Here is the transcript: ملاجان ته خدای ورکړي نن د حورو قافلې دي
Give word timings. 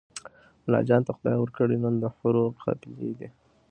ملاجان 0.65 1.01
ته 1.05 1.11
خدای 1.17 1.37
ورکړي 1.39 1.77
نن 1.83 1.93
د 1.99 2.03
حورو 2.15 2.43
قافلې 2.61 3.11
دي 3.19 3.29